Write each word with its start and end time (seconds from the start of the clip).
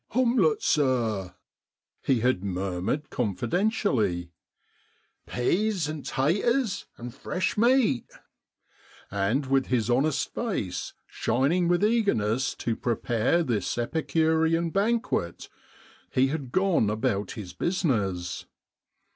"Homlette, 0.15 0.63
sir," 0.63 1.35
he 2.01 2.21
had 2.21 2.43
murmured 2.43 3.11
con 3.11 3.35
fidentially," 3.35 4.31
peas 5.31 5.87
and 5.87 6.03
taters, 6.03 6.87
and 6.97 7.13
fresh 7.13 7.55
meat!" 7.55 8.09
and 9.11 9.45
with 9.45 9.67
his 9.67 9.91
honest 9.91 10.33
face 10.33 10.93
shining 11.05 11.67
with 11.67 11.85
eagerness 11.85 12.55
to 12.55 12.75
prepare 12.75 13.43
this 13.43 13.77
Epicurean 13.77 14.71
banquet 14.71 15.49
he 16.09 16.29
had 16.29 16.51
gone 16.51 16.89
about 16.89 17.33
his 17.33 17.53
business. 17.53 18.47